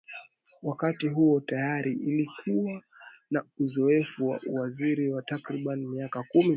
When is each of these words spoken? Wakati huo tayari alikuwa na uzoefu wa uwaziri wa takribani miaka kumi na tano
Wakati 0.63 1.07
huo 1.07 1.39
tayari 1.39 1.91
alikuwa 1.91 2.83
na 3.31 3.43
uzoefu 3.59 4.27
wa 4.27 4.41
uwaziri 4.47 5.11
wa 5.11 5.21
takribani 5.21 5.85
miaka 5.87 6.23
kumi 6.23 6.41
na 6.49 6.49
tano 6.49 6.49